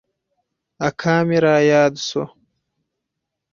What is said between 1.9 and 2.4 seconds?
سو.